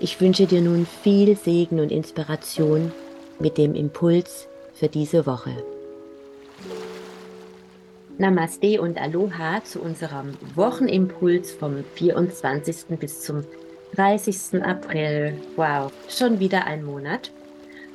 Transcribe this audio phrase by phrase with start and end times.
[0.00, 2.92] Ich wünsche dir nun viel Segen und Inspiration
[3.38, 5.52] mit dem Impuls für diese Woche.
[8.18, 12.98] Namaste und Aloha zu unserem Wochenimpuls vom 24.
[12.98, 13.44] bis zum
[13.94, 14.62] 30.
[14.64, 15.34] April.
[15.56, 17.30] Wow, schon wieder ein Monat.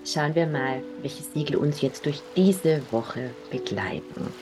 [0.06, 4.34] Schauen wir mal, welche Siegel uns jetzt durch diese Woche begleiten.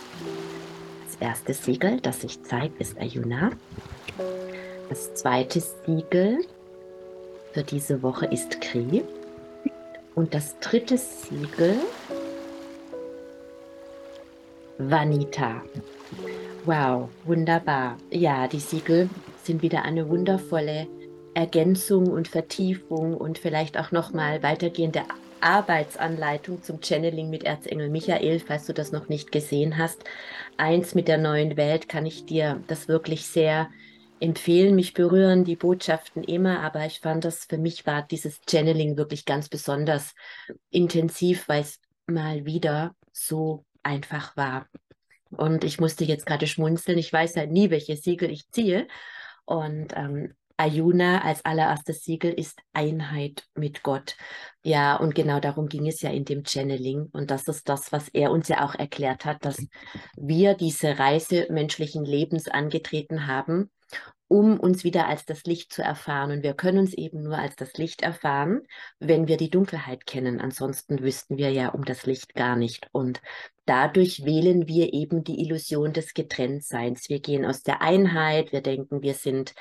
[1.05, 3.51] Das erste Siegel, das sich zeigt, ist Ayuna.
[4.89, 6.45] Das zweite Siegel
[7.57, 9.03] für diese Woche ist Kri.
[10.13, 11.73] Und das dritte Siegel,
[14.77, 15.63] Vanita.
[16.65, 17.97] Wow, wunderbar.
[18.11, 19.09] Ja, die Siegel
[19.41, 20.85] sind wieder eine wundervolle
[21.33, 25.01] Ergänzung und Vertiefung und vielleicht auch nochmal weitergehende
[25.41, 30.03] Arbeitsanleitung zum Channeling mit Erzengel Michael, falls du das noch nicht gesehen hast.
[30.57, 33.71] Eins mit der neuen Welt kann ich dir das wirklich sehr.
[34.19, 39.25] Mich berühren die Botschaften immer, aber ich fand das für mich war dieses Channeling wirklich
[39.25, 40.13] ganz besonders
[40.69, 44.67] intensiv, weil es mal wieder so einfach war.
[45.29, 46.97] Und ich musste jetzt gerade schmunzeln.
[46.97, 48.87] Ich weiß halt nie, welche Siegel ich ziehe.
[49.45, 54.15] Und ähm, Ayuna als allererstes Siegel ist Einheit mit Gott.
[54.63, 57.09] Ja, und genau darum ging es ja in dem Channeling.
[57.11, 59.63] Und das ist das, was er uns ja auch erklärt hat, dass
[60.15, 63.69] wir diese Reise menschlichen Lebens angetreten haben,
[64.27, 66.31] um uns wieder als das Licht zu erfahren.
[66.31, 68.61] Und wir können uns eben nur als das Licht erfahren,
[68.99, 70.41] wenn wir die Dunkelheit kennen.
[70.41, 72.89] Ansonsten wüssten wir ja um das Licht gar nicht.
[72.91, 73.21] Und
[73.65, 77.09] dadurch wählen wir eben die Illusion des Getrenntseins.
[77.09, 79.53] Wir gehen aus der Einheit, wir denken, wir sind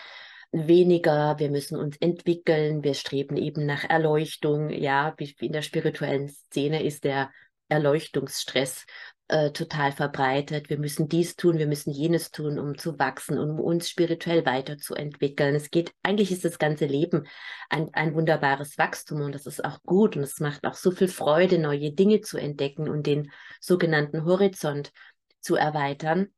[0.53, 4.71] weniger, wir müssen uns entwickeln, wir streben eben nach Erleuchtung.
[4.71, 7.31] Ja, wie in der spirituellen Szene ist der
[7.69, 8.87] Erleuchtungsstress
[9.29, 10.71] äh, total verbreitet.
[10.71, 15.55] Wir müssen dies tun, wir müssen jenes tun, um zu wachsen, um uns spirituell weiterzuentwickeln.
[15.55, 17.27] Es geht, eigentlich ist das ganze Leben
[17.69, 21.09] ein, ein wunderbares Wachstum und das ist auch gut und es macht auch so viel
[21.09, 24.93] Freude, neue Dinge zu entdecken und den sogenannten Horizont
[25.41, 26.29] zu erweitern.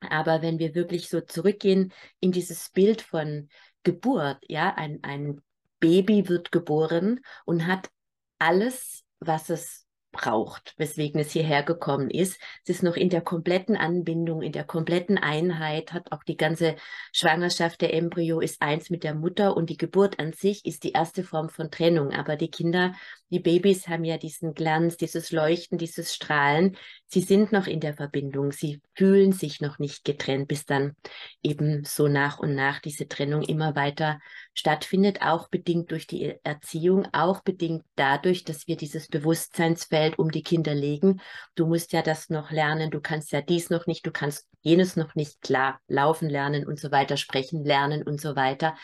[0.00, 3.48] Aber wenn wir wirklich so zurückgehen in dieses Bild von
[3.82, 5.40] Geburt, ja, ein, ein
[5.78, 7.90] Baby wird geboren und hat
[8.38, 12.40] alles, was es braucht, weswegen es hierher gekommen ist.
[12.64, 16.76] Es ist noch in der kompletten Anbindung, in der kompletten Einheit, hat auch die ganze
[17.12, 20.92] Schwangerschaft, der Embryo ist eins mit der Mutter und die Geburt an sich ist die
[20.92, 22.12] erste Form von Trennung.
[22.12, 22.92] Aber die Kinder,
[23.30, 26.76] die Babys haben ja diesen Glanz, dieses Leuchten, dieses Strahlen.
[27.06, 30.96] Sie sind noch in der Verbindung, sie fühlen sich noch nicht getrennt, bis dann
[31.42, 34.18] eben so nach und nach diese Trennung immer weiter
[34.52, 40.42] stattfindet, auch bedingt durch die Erziehung, auch bedingt dadurch, dass wir dieses Bewusstseinsfeld um die
[40.42, 41.20] Kinder legen.
[41.54, 44.96] Du musst ja das noch lernen, du kannst ja dies noch nicht, du kannst jenes
[44.96, 48.76] noch nicht klar laufen lernen und so weiter, sprechen lernen und so weiter.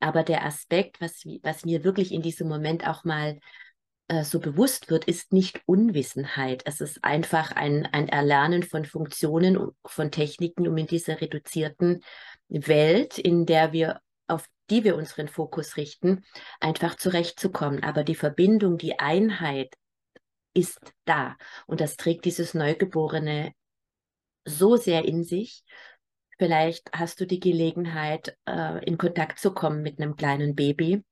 [0.00, 3.38] Aber der Aspekt, was, was mir wirklich in diesem Moment auch mal
[4.08, 6.62] äh, so bewusst wird, ist nicht Unwissenheit.
[6.64, 12.02] Es ist einfach ein, ein Erlernen von Funktionen, von Techniken, um in dieser reduzierten
[12.48, 16.24] Welt, in der wir auf die wir unseren Fokus richten,
[16.60, 17.82] einfach zurechtzukommen.
[17.82, 19.74] Aber die Verbindung, die Einheit
[20.54, 21.36] ist da.
[21.66, 23.52] Und das trägt dieses Neugeborene
[24.44, 25.64] so sehr in sich.
[26.38, 31.02] Vielleicht hast du die Gelegenheit, äh, in Kontakt zu kommen mit einem kleinen Baby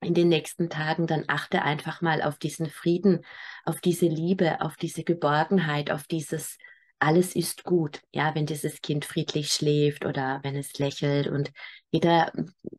[0.00, 3.24] in den nächsten Tagen, dann achte einfach mal auf diesen Frieden,
[3.64, 6.56] auf diese Liebe, auf diese Geborgenheit, auf dieses
[7.00, 11.52] alles ist gut, ja, wenn dieses Kind friedlich schläft oder wenn es lächelt und
[11.92, 12.32] jeder,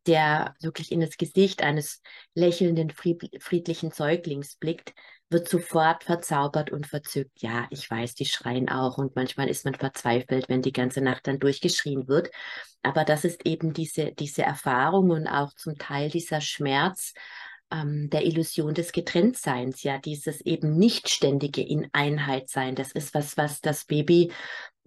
[0.07, 2.01] der wirklich in das Gesicht eines
[2.33, 4.93] lächelnden, friedlichen Säuglings blickt,
[5.29, 7.41] wird sofort verzaubert und verzückt.
[7.41, 11.27] Ja, ich weiß, die schreien auch und manchmal ist man verzweifelt, wenn die ganze Nacht
[11.27, 12.31] dann durchgeschrien wird.
[12.81, 17.13] Aber das ist eben diese, diese Erfahrung und auch zum Teil dieser Schmerz,
[17.71, 22.75] ähm, der Illusion des Getrenntseins, ja, dieses eben nicht ständige in Einheit sein.
[22.75, 24.31] Das ist was, was das Baby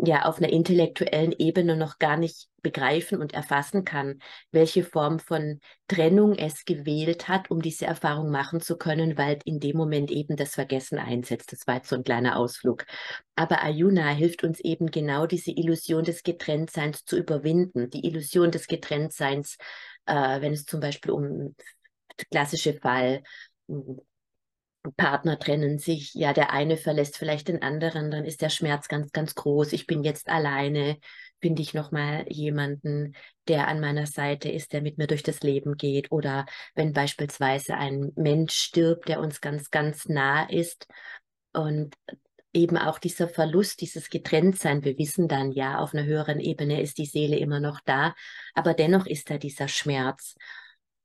[0.05, 4.19] ja auf einer intellektuellen Ebene noch gar nicht begreifen und erfassen kann,
[4.51, 9.61] welche Form von Trennung es gewählt hat, um diese Erfahrung machen zu können, weil in
[9.61, 11.53] dem Moment eben das Vergessen einsetzt.
[11.53, 12.85] Das war jetzt so ein kleiner Ausflug.
[13.37, 17.91] Aber Ayuna hilft uns eben genau diese Illusion des Getrenntseins zu überwinden.
[17.91, 19.57] Die Illusion des Getrenntseins,
[20.07, 21.55] äh, wenn es zum Beispiel um
[22.31, 23.23] klassische Fall
[24.97, 29.13] Partner trennen sich, ja, der eine verlässt vielleicht den anderen, dann ist der Schmerz ganz,
[29.13, 29.73] ganz groß.
[29.73, 30.99] Ich bin jetzt alleine,
[31.41, 33.15] finde ich nochmal jemanden,
[33.49, 36.11] der an meiner Seite ist, der mit mir durch das Leben geht.
[36.11, 40.87] Oder wenn beispielsweise ein Mensch stirbt, der uns ganz, ganz nah ist
[41.53, 41.95] und
[42.53, 46.99] eben auch dieser Verlust, dieses Getrenntsein, wir wissen dann ja, auf einer höheren Ebene ist
[46.99, 48.15] die Seele immer noch da,
[48.55, 50.35] aber dennoch ist da dieser Schmerz.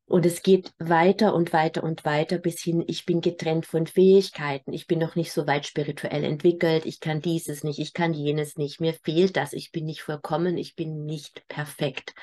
[0.07, 4.71] Und es geht weiter und weiter und weiter bis hin, ich bin getrennt von Fähigkeiten,
[4.71, 8.55] ich bin noch nicht so weit spirituell entwickelt, ich kann dieses nicht, ich kann jenes
[8.55, 12.13] nicht, mir fehlt das, ich bin nicht vollkommen, ich bin nicht perfekt.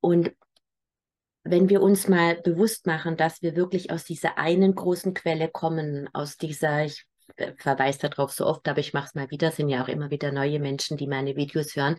[0.00, 0.32] Und
[1.44, 6.08] wenn wir uns mal bewusst machen, dass wir wirklich aus dieser einen großen Quelle kommen,
[6.14, 7.04] aus dieser, ich
[7.36, 10.10] äh, verweise darauf so oft, aber ich mache es mal wieder, sind ja auch immer
[10.10, 11.98] wieder neue Menschen, die meine Videos hören.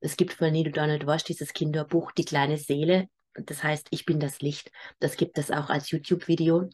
[0.00, 4.20] Es gibt von Neil Donald Walsh dieses Kinderbuch Die kleine Seele, das heißt, ich bin
[4.20, 4.70] das Licht.
[5.00, 6.70] Das gibt es auch als YouTube-Video.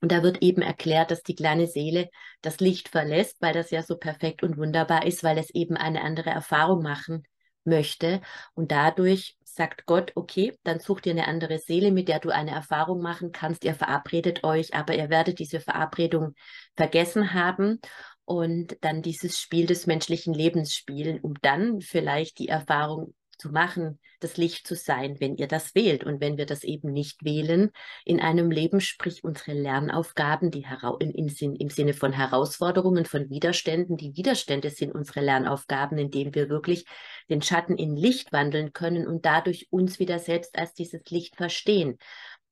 [0.00, 2.10] Und da wird eben erklärt, dass die kleine Seele
[2.40, 6.02] das Licht verlässt, weil das ja so perfekt und wunderbar ist, weil es eben eine
[6.02, 7.22] andere Erfahrung machen
[7.64, 8.20] möchte.
[8.54, 12.50] Und dadurch sagt Gott, okay, dann such dir eine andere Seele, mit der du eine
[12.50, 13.64] Erfahrung machen kannst.
[13.64, 16.34] Ihr verabredet euch, aber ihr werdet diese Verabredung
[16.74, 17.80] vergessen haben
[18.24, 23.98] und dann dieses Spiel des menschlichen Lebens spielen, um dann vielleicht die Erfahrung zu machen,
[24.20, 26.04] das Licht zu sein, wenn ihr das wählt.
[26.04, 27.70] Und wenn wir das eben nicht wählen
[28.04, 30.64] in einem Leben, sprich unsere Lernaufgaben, die
[31.00, 36.86] im, im Sinne von Herausforderungen, von Widerständen, die Widerstände sind unsere Lernaufgaben, indem wir wirklich
[37.28, 41.98] den Schatten in Licht wandeln können und dadurch uns wieder selbst als dieses Licht verstehen.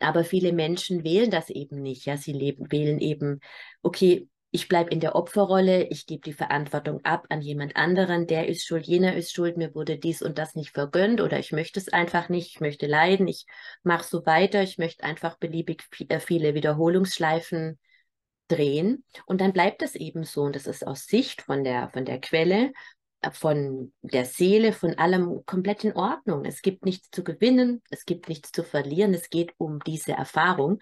[0.01, 2.07] Aber viele Menschen wählen das eben nicht.
[2.07, 3.41] Ja, sie leben, wählen eben,
[3.83, 8.49] okay, ich bleibe in der Opferrolle, ich gebe die Verantwortung ab an jemand anderen, der
[8.49, 11.79] ist schuld, jener ist schuld, mir wurde dies und das nicht vergönnt oder ich möchte
[11.79, 13.47] es einfach nicht, ich möchte leiden, ich
[13.85, 17.79] mache so weiter, ich möchte einfach beliebig äh, viele Wiederholungsschleifen
[18.49, 22.05] drehen und dann bleibt es eben so und das ist aus Sicht von der, von
[22.05, 22.73] der Quelle,
[23.21, 26.45] äh, von der Seele, von allem komplett in Ordnung.
[26.45, 30.81] Es gibt nichts zu gewinnen, es gibt nichts zu verlieren, es geht um diese Erfahrung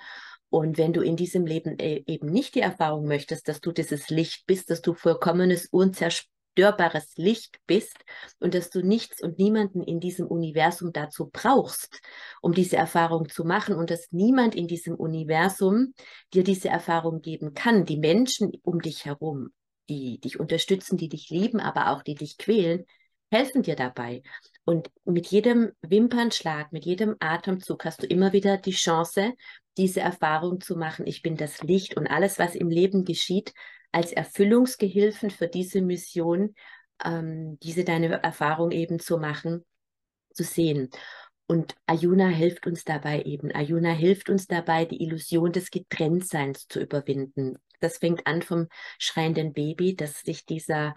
[0.50, 4.08] und wenn du in diesem Leben äh, eben nicht die Erfahrung möchtest, dass du dieses
[4.08, 7.98] Licht bist, dass du vollkommenes, unzerstörbares Licht bist
[8.40, 12.00] und dass du nichts und niemanden in diesem Universum dazu brauchst,
[12.40, 15.92] um diese Erfahrung zu machen und dass niemand in diesem Universum
[16.32, 19.50] dir diese Erfahrung geben kann, die Menschen um dich herum,
[19.90, 22.84] die dich unterstützen, die dich lieben, aber auch die dich quälen,
[23.30, 24.22] helfen dir dabei.
[24.64, 29.34] Und mit jedem Wimpernschlag, mit jedem Atemzug hast du immer wieder die Chance,
[29.78, 33.54] diese Erfahrung zu machen, ich bin das Licht und alles, was im Leben geschieht,
[33.92, 36.54] als Erfüllungsgehilfen für diese Mission,
[37.02, 39.64] ähm, diese deine Erfahrung eben zu machen,
[40.34, 40.90] zu sehen.
[41.46, 43.50] Und Ayuna hilft uns dabei eben.
[43.54, 47.56] Ayuna hilft uns dabei, die Illusion des Getrenntseins zu überwinden.
[47.80, 50.94] Das fängt an vom schreienden Baby, dass sich dieser,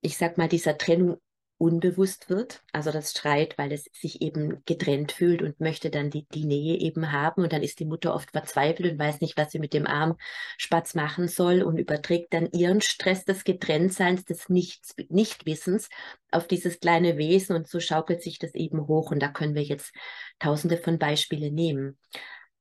[0.00, 1.20] ich sag mal, dieser Trennung
[1.60, 2.62] unbewusst wird.
[2.72, 6.78] Also das schreit, weil es sich eben getrennt fühlt und möchte dann die, die Nähe
[6.78, 7.42] eben haben.
[7.42, 10.16] Und dann ist die Mutter oft verzweifelt und weiß nicht, was sie mit dem Arm
[10.56, 15.90] Spatz machen soll und überträgt dann ihren Stress des Getrenntseins, des Nichts, Nichtwissens
[16.30, 17.54] auf dieses kleine Wesen.
[17.54, 19.10] Und so schaukelt sich das eben hoch.
[19.10, 19.92] Und da können wir jetzt
[20.38, 21.98] tausende von Beispielen nehmen.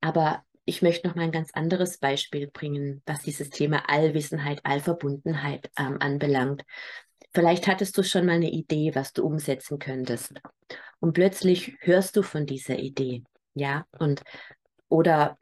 [0.01, 5.71] Aber ich möchte noch mal ein ganz anderes Beispiel bringen, was dieses Thema Allwissenheit, Allverbundenheit
[5.79, 6.63] ähm, anbelangt.
[7.33, 10.33] Vielleicht hattest du schon mal eine Idee, was du umsetzen könntest.
[10.99, 14.21] Und plötzlich hörst du von dieser Idee, ja, und
[14.89, 15.37] oder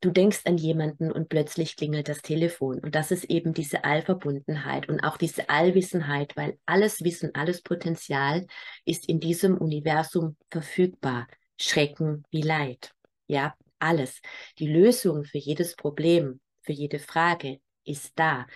[0.00, 2.80] du denkst an jemanden und plötzlich klingelt das Telefon.
[2.80, 8.46] Und das ist eben diese Allverbundenheit und auch diese Allwissenheit, weil alles Wissen, alles Potenzial
[8.84, 11.26] ist in diesem Universum verfügbar.
[11.58, 12.92] Schrecken wie Leid.
[13.26, 14.20] Ja, alles.
[14.58, 18.46] Die Lösung für jedes Problem, für jede Frage ist da.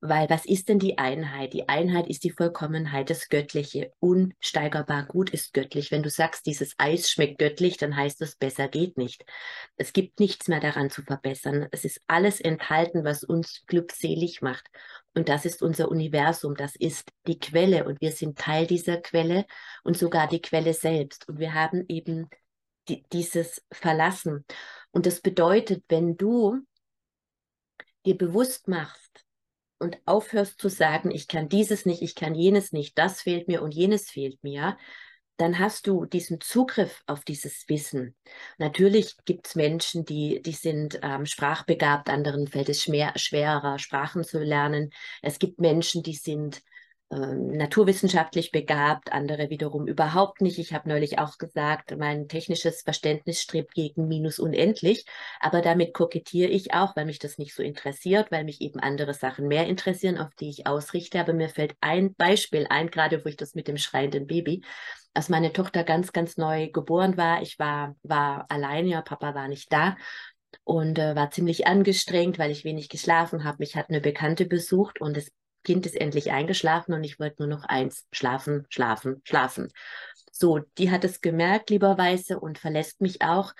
[0.00, 1.52] Weil was ist denn die Einheit?
[1.52, 3.92] Die Einheit ist die Vollkommenheit, das Göttliche.
[4.00, 5.90] Unsteigerbar gut ist göttlich.
[5.90, 9.24] Wenn du sagst, dieses Eis schmeckt göttlich, dann heißt das, besser geht nicht.
[9.76, 11.68] Es gibt nichts mehr daran zu verbessern.
[11.70, 14.66] Es ist alles enthalten, was uns glückselig macht.
[15.14, 17.84] Und das ist unser Universum, das ist die Quelle.
[17.84, 19.46] Und wir sind Teil dieser Quelle
[19.82, 21.28] und sogar die Quelle selbst.
[21.28, 22.28] Und wir haben eben
[22.88, 24.44] die, dieses Verlassen.
[24.90, 26.60] Und das bedeutet, wenn du
[28.06, 29.26] dir bewusst machst,
[29.78, 33.62] und aufhörst zu sagen, ich kann dieses nicht, ich kann jenes nicht, das fehlt mir
[33.62, 34.76] und jenes fehlt mir,
[35.36, 38.16] dann hast du diesen Zugriff auf dieses Wissen.
[38.56, 44.24] Natürlich gibt es Menschen, die, die sind ähm, sprachbegabt, anderen fällt es schwer, schwerer, Sprachen
[44.24, 44.90] zu lernen.
[45.20, 46.62] Es gibt Menschen, die sind
[47.08, 50.58] ähm, naturwissenschaftlich begabt, andere wiederum überhaupt nicht.
[50.58, 55.06] Ich habe neulich auch gesagt, mein technisches Verständnis strebt gegen minus unendlich,
[55.38, 59.14] aber damit kokettiere ich auch, weil mich das nicht so interessiert, weil mich eben andere
[59.14, 61.20] Sachen mehr interessieren, auf die ich ausrichte.
[61.20, 64.62] Aber mir fällt ein Beispiel ein, gerade wo ich das mit dem schreienden Baby,
[65.14, 67.40] als meine Tochter ganz, ganz neu geboren war.
[67.40, 69.96] Ich war, war allein, ja, Papa war nicht da
[70.64, 73.58] und äh, war ziemlich angestrengt, weil ich wenig geschlafen habe.
[73.60, 75.30] Mich hat eine Bekannte besucht und es
[75.66, 79.72] Kind ist endlich eingeschlafen und ich wollte nur noch eins, schlafen, schlafen, schlafen.
[80.30, 83.52] So, die hat es gemerkt, lieberweise, und verlässt mich auch.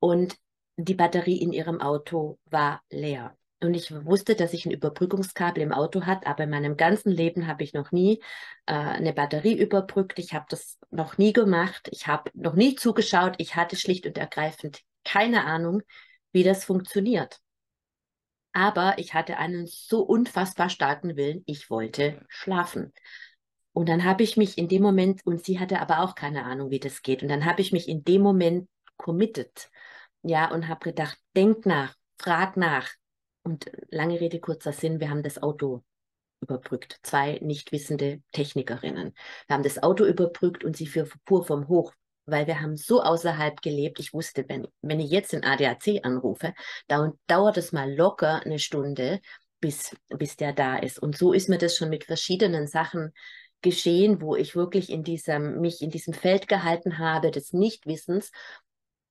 [0.00, 0.36] Und
[0.76, 3.36] die Batterie in ihrem Auto war leer.
[3.60, 7.46] Und ich wusste, dass ich ein Überbrückungskabel im Auto hat, aber in meinem ganzen Leben
[7.46, 8.20] habe ich noch nie
[8.66, 10.18] äh, eine Batterie überbrückt.
[10.18, 11.88] Ich habe das noch nie gemacht.
[11.92, 13.36] Ich habe noch nie zugeschaut.
[13.38, 15.82] Ich hatte schlicht und ergreifend keine Ahnung,
[16.32, 17.38] wie das funktioniert.
[18.54, 22.92] Aber ich hatte einen so unfassbar starken Willen, ich wollte schlafen.
[23.72, 26.70] Und dann habe ich mich in dem Moment, und sie hatte aber auch keine Ahnung,
[26.70, 29.70] wie das geht, und dann habe ich mich in dem Moment committed,
[30.22, 32.88] ja, und habe gedacht, denk nach, frag nach.
[33.42, 35.82] Und lange Rede, kurzer Sinn, wir haben das Auto
[36.40, 36.98] überbrückt.
[37.02, 39.12] Zwei nicht wissende Technikerinnen.
[39.46, 41.92] Wir haben das Auto überbrückt und sie fuhr vom Hoch
[42.26, 44.00] weil wir haben so außerhalb gelebt.
[44.00, 46.54] Ich wusste, wenn, wenn ich jetzt den ADAC anrufe,
[46.88, 49.20] dann dauert es mal locker eine Stunde,
[49.60, 50.98] bis, bis der da ist.
[50.98, 53.12] Und so ist mir das schon mit verschiedenen Sachen
[53.62, 58.30] geschehen, wo ich wirklich in diesem, mich in diesem Feld gehalten habe des Nichtwissens.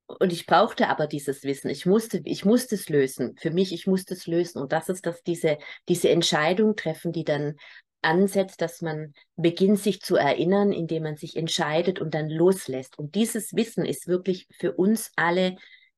[0.06, 1.70] Und ich brauchte aber dieses Wissen.
[1.70, 3.36] Ich musste, ich musste es lösen.
[3.38, 4.62] Für mich, ich musste es lösen.
[4.62, 5.58] Und das ist das, diese,
[5.90, 7.56] diese Entscheidung treffen, die dann
[8.04, 12.98] ansetzt, dass man beginnt, sich zu erinnern, indem man sich entscheidet und dann loslässt.
[13.00, 15.56] Und dieses Wissen ist wirklich für uns alle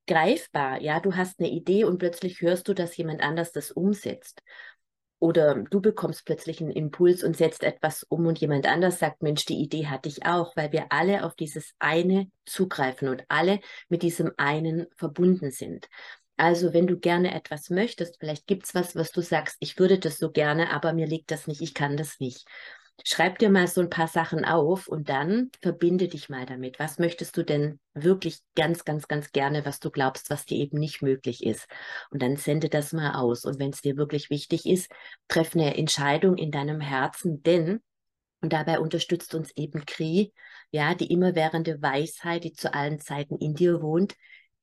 [0.08, 0.82] greifbar.
[0.82, 4.42] Ja, du hast eine Idee und plötzlich hörst du, dass jemand anders das umsetzt.
[5.20, 9.46] Oder du bekommst plötzlich einen Impuls und setzt etwas um und jemand anders sagt, Mensch,
[9.46, 14.04] die Idee hatte ich auch, weil wir alle auf dieses eine zugreifen und alle mit
[14.04, 15.88] diesem einen verbunden sind.
[16.38, 20.00] Also, wenn du gerne etwas möchtest, vielleicht gibt es was, was du sagst, ich würde
[20.00, 22.46] das so gerne, aber mir liegt das nicht, ich kann das nicht.
[23.04, 26.80] Schreib dir mal so ein paar Sachen auf und dann verbinde dich mal damit.
[26.80, 30.80] Was möchtest du denn wirklich ganz, ganz, ganz gerne, was du glaubst, was dir eben
[30.80, 31.68] nicht möglich ist?
[32.10, 33.44] Und dann sende das mal aus.
[33.44, 34.90] Und wenn es dir wirklich wichtig ist,
[35.28, 37.82] treff eine Entscheidung in deinem Herzen, denn
[38.42, 40.34] und dabei unterstützt uns eben Kri,
[40.72, 44.16] ja, die immerwährende Weisheit, die zu allen Zeiten in dir wohnt,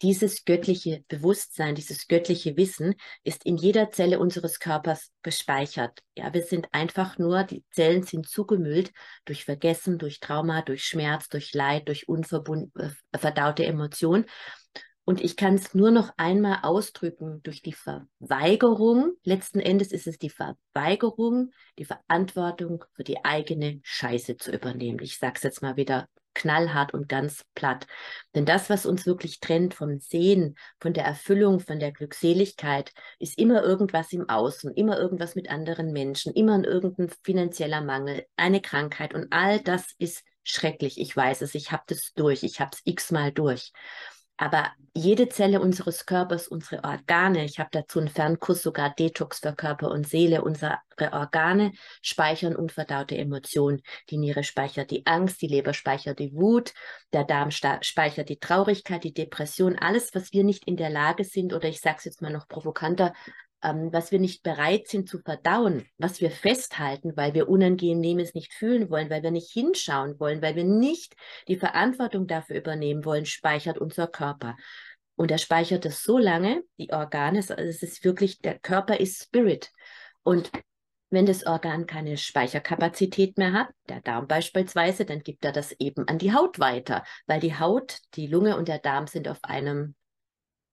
[0.03, 6.01] dieses göttliche Bewusstsein, dieses göttliche Wissen ist in jeder Zelle unseres Körpers gespeichert.
[6.17, 8.93] Ja, wir sind einfach nur, die Zellen sind zugemüllt
[9.25, 14.27] durch Vergessen, durch Trauma, durch Schmerz, durch Leid, durch unverdaute äh, Emotionen.
[15.05, 19.15] Und ich kann es nur noch einmal ausdrücken durch die Verweigerung.
[19.25, 25.01] Letzten Endes ist es die Verweigerung, die Verantwortung für die eigene Scheiße zu übernehmen.
[25.03, 27.87] Ich sage es jetzt mal wieder knallhart und ganz platt.
[28.35, 33.39] Denn das, was uns wirklich trennt vom Sehen, von der Erfüllung, von der Glückseligkeit, ist
[33.39, 39.15] immer irgendwas im Außen, immer irgendwas mit anderen Menschen, immer irgendein finanzieller Mangel, eine Krankheit
[39.15, 41.01] und all das ist schrecklich.
[41.01, 43.73] Ich weiß es, ich habe das durch, ich habe es x-mal durch.
[44.37, 49.55] Aber jede Zelle unseres Körpers, unsere Organe, ich habe dazu einen Fernkurs sogar Detox für
[49.55, 51.73] Körper und Seele, unsere Organe
[52.03, 53.83] speichern unverdaute Emotionen.
[54.11, 56.75] Die Niere speichert die Angst, die Leber speichert die Wut,
[57.13, 61.53] der Darm speichert die Traurigkeit, die Depression, alles, was wir nicht in der Lage sind,
[61.55, 63.15] oder ich sage es jetzt mal noch provokanter,
[63.63, 68.53] ähm, was wir nicht bereit sind zu verdauen, was wir festhalten, weil wir Unangenehmes nicht
[68.53, 71.15] fühlen wollen, weil wir nicht hinschauen wollen, weil wir nicht
[71.49, 74.57] die Verantwortung dafür übernehmen wollen, speichert unser Körper.
[75.15, 79.23] Und er speichert es so lange, die Organe, also es ist wirklich, der Körper ist
[79.23, 79.71] Spirit.
[80.23, 80.51] Und
[81.11, 86.09] wenn das Organ keine Speicherkapazität mehr hat, der Darm beispielsweise, dann gibt er das eben
[86.09, 89.95] an die Haut weiter, weil die Haut, die Lunge und der Darm sind auf einem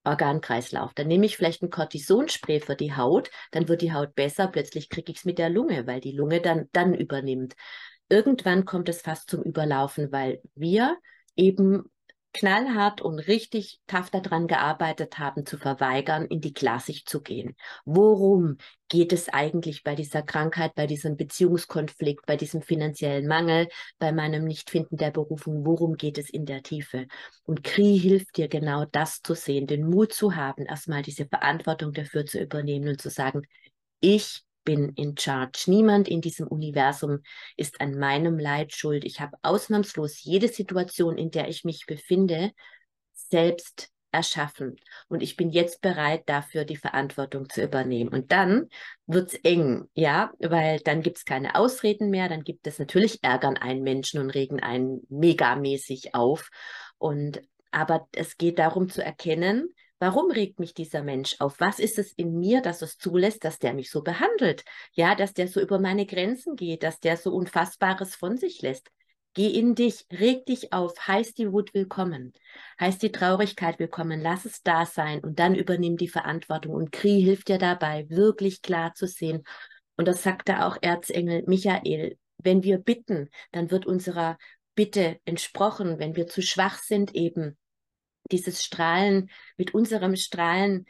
[0.04, 0.94] Organkreislauf.
[0.94, 4.90] Dann nehme ich vielleicht ein Cortisonspray für die Haut, dann wird die Haut besser, plötzlich
[4.90, 7.56] kriege ich es mit der Lunge, weil die Lunge dann, dann übernimmt.
[8.10, 10.98] Irgendwann kommt es fast zum Überlaufen, weil wir
[11.36, 11.92] eben
[12.34, 17.56] knallhart und richtig tough daran gearbeitet haben, zu verweigern, in die Klassik zu gehen.
[17.86, 18.58] Worum
[18.88, 23.68] geht es eigentlich bei dieser Krankheit, bei diesem Beziehungskonflikt, bei diesem finanziellen Mangel,
[23.98, 25.66] bei meinem Nichtfinden der Berufung?
[25.66, 27.08] Worum geht es in der Tiefe?
[27.44, 31.94] Und Kri hilft dir genau das zu sehen, den Mut zu haben, erstmal diese Verantwortung
[31.94, 33.42] dafür zu übernehmen und zu sagen,
[34.02, 35.64] ich bin in charge.
[35.66, 37.24] Niemand in diesem Universum
[37.58, 39.04] ist an meinem Leid schuld.
[39.04, 42.52] Ich habe ausnahmslos jede Situation, in der ich mich befinde,
[43.14, 44.76] selbst erschaffen.
[45.08, 48.12] Und ich bin jetzt bereit, dafür die Verantwortung zu übernehmen.
[48.12, 48.70] Und dann
[49.08, 53.82] wird's eng, ja, weil dann gibt's keine Ausreden mehr, dann gibt es natürlich Ärgern einen
[53.82, 56.52] Menschen und regen einen megamäßig auf.
[57.00, 61.60] Und aber es geht darum zu erkennen, Warum regt mich dieser Mensch auf?
[61.60, 64.64] Was ist es in mir, dass es zulässt, dass der mich so behandelt?
[64.94, 68.90] Ja, dass der so über meine Grenzen geht, dass der so Unfassbares von sich lässt.
[69.34, 72.34] Geh in dich, reg dich auf, heißt die Wut willkommen,
[72.80, 76.74] heißt die Traurigkeit willkommen, lass es da sein und dann übernimm die Verantwortung.
[76.74, 79.44] Und Kri hilft dir dabei, wirklich klar zu sehen.
[79.98, 84.38] Und das sagte auch Erzengel Michael, wenn wir bitten, dann wird unserer
[84.76, 87.58] Bitte entsprochen, wenn wir zu schwach sind eben,
[88.32, 90.86] dieses Strahlen, mit unserem Strahlen,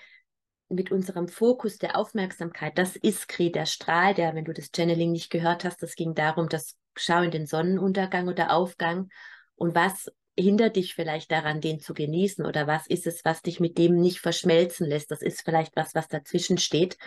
[0.69, 5.11] mit unserem Fokus der Aufmerksamkeit, das ist Kri, der Strahl, der, wenn du das Channeling
[5.11, 9.09] nicht gehört hast, das ging darum, dass schau in den Sonnenuntergang oder Aufgang
[9.55, 13.59] und was hindert dich vielleicht daran, den zu genießen oder was ist es, was dich
[13.59, 15.11] mit dem nicht verschmelzen lässt?
[15.11, 16.97] Das ist vielleicht was, was dazwischen steht.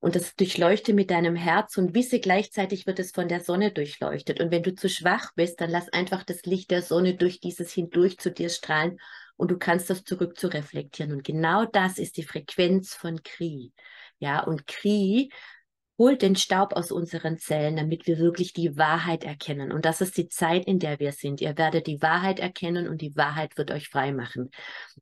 [0.00, 4.40] Und das durchleuchte mit deinem Herz und wisse gleichzeitig wird es von der Sonne durchleuchtet.
[4.40, 7.70] Und wenn du zu schwach bist, dann lass einfach das Licht der Sonne durch dieses
[7.72, 8.98] hindurch zu dir strahlen
[9.36, 11.12] und du kannst das zurück zu reflektieren.
[11.12, 13.72] Und genau das ist die Frequenz von Kri.
[14.18, 15.30] Ja, und Kri
[15.98, 19.70] holt den Staub aus unseren Zellen, damit wir wirklich die Wahrheit erkennen.
[19.70, 21.40] Und das ist die Zeit, in der wir sind.
[21.40, 24.50] Ihr werdet die Wahrheit erkennen und die Wahrheit wird euch frei machen.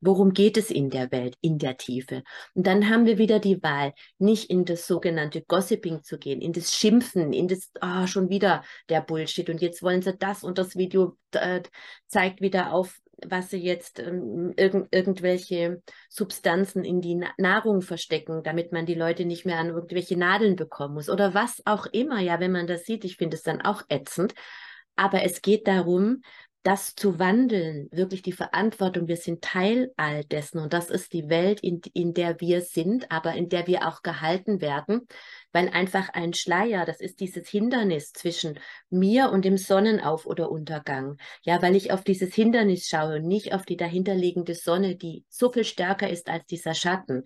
[0.01, 2.23] Worum geht es in der Welt, in der Tiefe?
[2.55, 6.53] Und dann haben wir wieder die Wahl, nicht in das sogenannte Gossiping zu gehen, in
[6.53, 10.45] das Schimpfen, in das, ah, oh, schon wieder der Bullshit und jetzt wollen sie das
[10.45, 11.63] und das Video äh,
[12.09, 18.43] zeigt wieder auf, was sie jetzt ähm, irg irgendwelche Substanzen in die Na Nahrung verstecken,
[18.43, 22.21] damit man die Leute nicht mehr an irgendwelche Nadeln bekommen muss oder was auch immer.
[22.21, 24.35] Ja, wenn man das sieht, ich finde es dann auch ätzend.
[24.97, 26.23] Aber es geht darum,
[26.62, 31.31] das zu wandeln, wirklich die Verantwortung, wir sind Teil all dessen und das ist die
[31.31, 35.07] Welt, in, in der wir sind, aber in der wir auch gehalten werden,
[35.52, 38.59] weil einfach ein Schleier, das ist dieses Hindernis zwischen
[38.90, 41.17] mir und dem Sonnenauf- oder Untergang.
[41.43, 45.64] Ja, weil ich auf dieses Hindernis schaue, nicht auf die dahinterliegende Sonne, die so viel
[45.64, 47.25] stärker ist als dieser Schatten.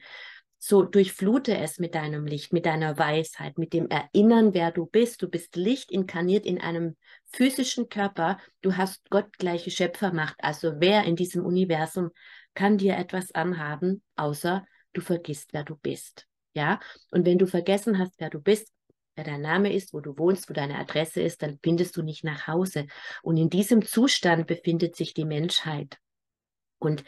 [0.59, 5.21] So durchflute es mit deinem Licht, mit deiner Weisheit, mit dem Erinnern, wer du bist.
[5.21, 6.97] Du bist Licht inkarniert in einem
[7.35, 8.39] physischen Körper.
[8.63, 10.37] Du hast gottgleiche Schöpfermacht.
[10.39, 12.11] Also wer in diesem Universum
[12.55, 16.27] kann dir etwas anhaben, außer du vergisst, wer du bist.
[16.55, 16.81] Ja?
[17.11, 18.73] Und wenn du vergessen hast, wer du bist,
[19.17, 22.25] wer dein Name ist, wo du wohnst, wo deine Adresse ist, dann findest du nicht
[22.25, 22.87] nach Hause.
[23.23, 25.99] Und in diesem Zustand befindet sich die Menschheit.
[26.79, 27.05] Und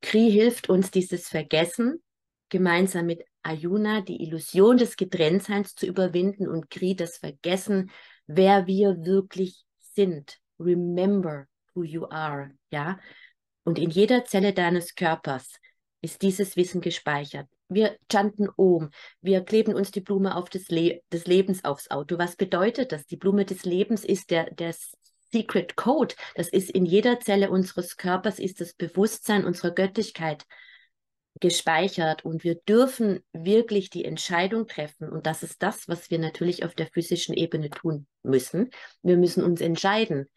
[0.00, 2.02] Kri hilft uns, dieses Vergessen
[2.48, 7.90] gemeinsam mit Ayuna die Illusion des Getrenntseins zu überwinden und Kri das Vergessen,
[8.26, 10.38] wer wir wirklich sind.
[10.58, 12.98] Remember who you are, ja?
[13.64, 15.54] Und in jeder Zelle deines Körpers
[16.02, 17.48] ist dieses Wissen gespeichert.
[17.68, 18.90] Wir chanten Om,
[19.22, 22.18] wir kleben uns die Blume auf des, Le des Lebens aufs Auto.
[22.18, 23.06] Was bedeutet das?
[23.06, 24.74] Die Blume des Lebens ist der, der
[25.32, 26.14] Secret Code.
[26.34, 30.44] Das ist in jeder Zelle unseres Körpers, ist das Bewusstsein unserer Göttlichkeit
[31.40, 36.64] gespeichert und wir dürfen wirklich die Entscheidung treffen und das ist das, was wir natürlich
[36.64, 38.70] auf der physischen Ebene tun müssen.
[39.02, 40.28] Wir müssen uns entscheiden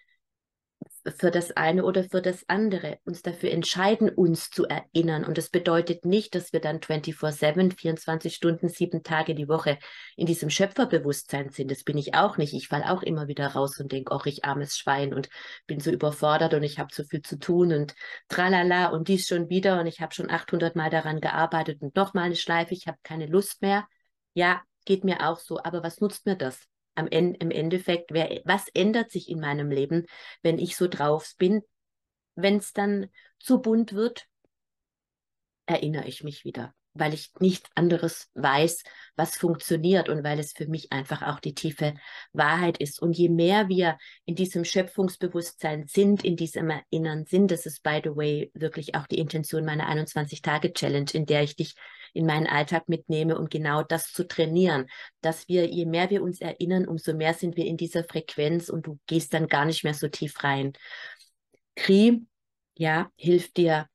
[1.12, 5.24] für das eine oder für das andere, uns dafür entscheiden, uns zu erinnern.
[5.26, 9.78] Und das bedeutet nicht, dass wir dann 24-7, 24 Stunden, sieben Tage die Woche
[10.16, 11.72] in diesem Schöpferbewusstsein sind.
[11.72, 12.54] Das bin ich auch nicht.
[12.54, 15.30] Ich falle auch immer wieder raus und denke, ach, ich armes Schwein und
[15.66, 17.96] bin so überfordert und ich habe so viel zu tun und
[18.28, 22.26] tralala und dies schon wieder und ich habe schon 800 Mal daran gearbeitet und nochmal
[22.26, 23.88] eine Schleife, ich habe keine Lust mehr.
[24.34, 25.60] Ja, geht mir auch so.
[25.64, 26.68] Aber was nutzt mir das?
[26.98, 30.06] Am Ende, im Endeffekt, wer, was ändert sich in meinem Leben,
[30.42, 31.62] wenn ich so drauf bin?
[32.36, 33.08] Wenn es dann
[33.40, 34.26] zu bunt wird,
[35.66, 38.84] erinnere ich mich wieder, weil ich nichts anderes weiß,
[39.16, 41.94] was funktioniert und weil es für mich einfach auch die tiefe
[42.34, 43.02] Wahrheit ist.
[43.02, 48.02] Und je mehr wir in diesem Schöpfungsbewusstsein sind, in diesem Erinnern sind, das ist, by
[48.04, 51.76] the way, wirklich auch die Intention meiner 21-Tage-Challenge, in der ich dich
[52.14, 54.88] in meinen Alltag mitnehme, um genau das zu trainieren,
[55.22, 58.88] dass wir, je mehr wir uns erinnern, umso mehr sind wir in dieser Frequenz und
[58.88, 60.74] du gehst dann gar nicht mehr so tief rein.
[61.76, 62.26] Kri,
[62.76, 63.88] ja, hilft dir,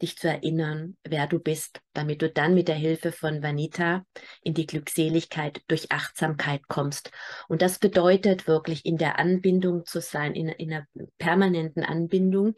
[0.00, 4.04] dich zu erinnern, wer du bist, damit du dann mit der Hilfe von Vanita
[4.42, 7.10] in die Glückseligkeit durch Achtsamkeit kommst.
[7.48, 10.86] Und das bedeutet wirklich in der Anbindung zu sein, in, in einer
[11.18, 12.54] permanenten Anbindung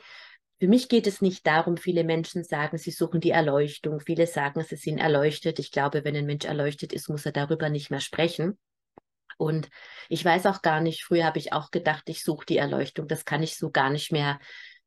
[0.62, 3.98] für mich geht es nicht darum, viele Menschen sagen, sie suchen die Erleuchtung.
[3.98, 5.58] Viele sagen, sie sind erleuchtet.
[5.58, 8.56] Ich glaube, wenn ein Mensch erleuchtet ist, muss er darüber nicht mehr sprechen.
[9.38, 9.68] Und
[10.08, 13.08] ich weiß auch gar nicht, früher habe ich auch gedacht, ich suche die Erleuchtung.
[13.08, 14.38] Das kann ich so gar nicht mehr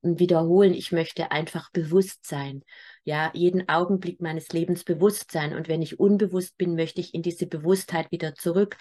[0.02, 2.64] wiederholen, ich möchte einfach bewusst sein.
[3.04, 5.54] Ja, jeden Augenblick meines Lebens bewusst sein.
[5.54, 8.78] Und wenn ich unbewusst bin, möchte ich in diese Bewusstheit wieder zurück.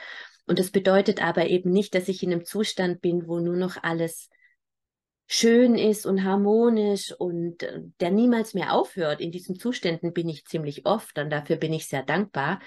[0.46, 3.82] Und das bedeutet aber eben nicht, dass ich in einem Zustand bin, wo nur noch
[3.82, 4.28] alles
[5.26, 9.20] schön ist und harmonisch und äh, der niemals mehr aufhört.
[9.20, 12.60] In diesen Zuständen bin ich ziemlich oft und dafür bin ich sehr dankbar.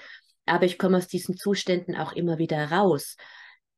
[0.46, 3.16] Aber ich komme aus diesen Zuständen auch immer wieder raus.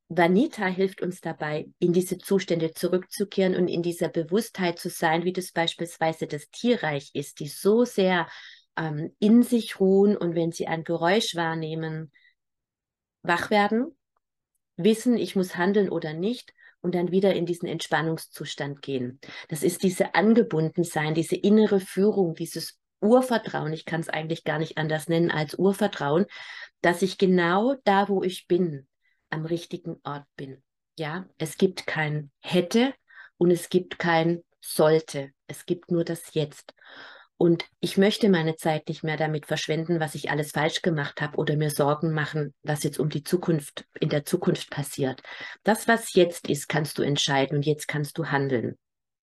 [0.08, 5.32] Vanita hilft uns dabei, in diese Zustände zurückzukehren und in dieser Bewusstheit zu sein, wie
[5.32, 8.28] das beispielsweise das Tierreich ist, die so sehr
[8.76, 12.10] ähm, in sich ruhen und wenn sie ein Geräusch wahrnehmen,
[13.22, 13.96] wach werden,
[14.76, 19.20] wissen, ich muss handeln oder nicht und dann wieder in diesen Entspannungszustand gehen.
[19.48, 24.78] Das ist diese Angebundensein, diese innere Führung, dieses Urvertrauen, ich kann es eigentlich gar nicht
[24.78, 26.26] anders nennen als Urvertrauen,
[26.82, 28.86] dass ich genau da, wo ich bin,
[29.30, 30.62] am richtigen Ort bin.
[30.98, 32.94] Ja, es gibt kein hätte
[33.38, 35.30] und es gibt kein sollte.
[35.46, 36.74] Es gibt nur das Jetzt.
[37.40, 41.38] Und ich möchte meine Zeit nicht mehr damit verschwenden, was ich alles falsch gemacht habe
[41.38, 45.22] oder mir Sorgen machen, was jetzt um die Zukunft, in der Zukunft passiert.
[45.62, 48.76] Das, was jetzt ist, kannst du entscheiden und jetzt kannst du handeln.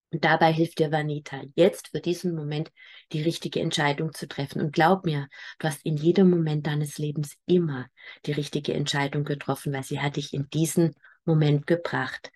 [0.10, 2.72] Und dabei hilft dir Vanita, jetzt für diesen Moment
[3.12, 4.62] die richtige Entscheidung zu treffen.
[4.62, 5.28] Und glaub mir,
[5.60, 7.86] du hast in jedem Moment deines Lebens immer
[8.26, 12.32] die richtige Entscheidung getroffen, weil sie hat dich in diesen Moment gebracht.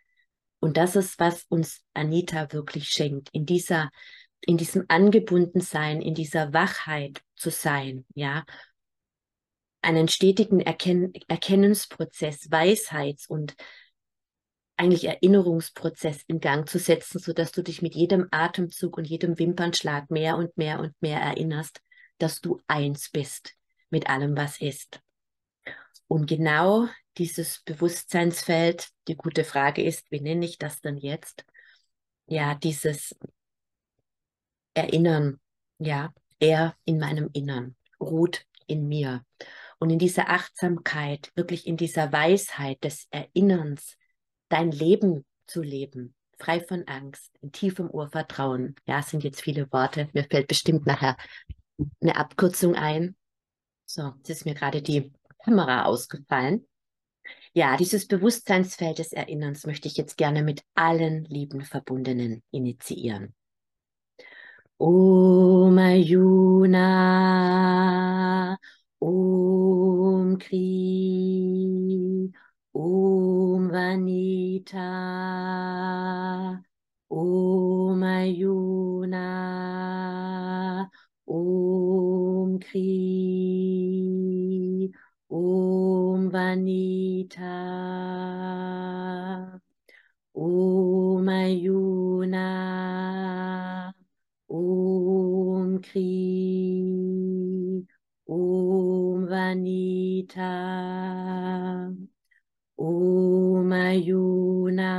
[0.59, 3.89] Und das ist, was uns Anita wirklich schenkt, in dieser,
[4.41, 8.45] in diesem Angebundensein, in dieser Wachheit zu sein, ja.
[9.83, 13.55] Einen stetigen Erken Erkennungsprozess, Weisheits- und
[14.77, 19.37] eigentlich Erinnerungsprozess in Gang zu setzen, so dass du dich mit jedem Atemzug und jedem
[19.37, 21.81] Wimpernschlag mehr und mehr und mehr erinnerst,
[22.17, 23.53] dass du eins bist
[23.89, 24.99] mit allem, was ist.
[26.07, 31.45] Und genau dieses Bewusstseinsfeld, die gute Frage ist, wie nenne ich das denn jetzt?
[32.25, 33.15] Ja, dieses
[34.73, 35.39] Erinnern,
[35.79, 39.25] ja, er in meinem Innern, ruht in mir.
[39.79, 43.97] Und in dieser Achtsamkeit, wirklich in dieser Weisheit des Erinnerns,
[44.49, 48.75] dein Leben zu leben, frei von Angst, in tiefem Urvertrauen.
[48.85, 50.09] Ja, es sind jetzt viele Worte.
[50.13, 51.17] Mir fällt bestimmt nachher
[51.99, 53.15] eine Abkürzung ein.
[53.85, 55.11] So, jetzt ist mir gerade die
[55.43, 56.67] Kamera ausgefallen.
[57.53, 63.33] Ja, dieses Bewusstseinsfeld des Erinnerns möchte ich jetzt gerne mit allen lieben Verbundenen initiieren.
[64.81, 66.87] Om Ayuna,
[68.99, 72.31] Om Kri,
[72.73, 74.89] Om Vanita,
[77.09, 79.27] Om Ayuna,
[81.27, 82.81] Om Kri,
[85.29, 87.55] Om Vanita,
[90.33, 92.60] Om Ayuna,
[95.81, 97.87] Om Kri,
[98.27, 100.51] Om Vanita.
[102.77, 104.93] Om Ayuna,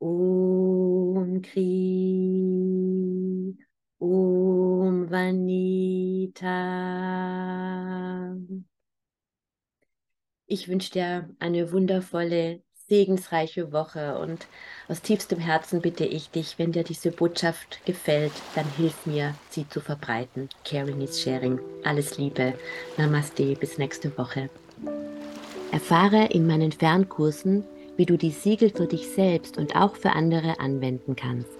[0.00, 1.66] Om Kri,
[4.00, 6.48] Om Vanita.
[10.46, 14.48] Ich wünsche dir eine wundervolle, segensreiche Woche und
[14.88, 19.66] aus tiefstem Herzen bitte ich dich, wenn dir diese Botschaft gefällt, dann hilf mir, sie
[19.68, 20.48] zu verbreiten.
[20.64, 21.60] Caring is sharing.
[21.84, 22.54] Alles Liebe.
[22.98, 23.54] Namaste.
[23.54, 24.50] Bis nächste Woche.
[25.70, 27.62] Erfahre in meinen Fernkursen,
[27.96, 31.58] wie du die Siegel für dich selbst und auch für andere anwenden kannst.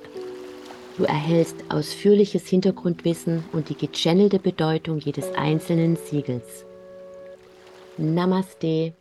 [0.97, 6.65] Du erhältst ausführliches Hintergrundwissen und die gechannelte Bedeutung jedes einzelnen Siegels.
[7.99, 8.95] Namaste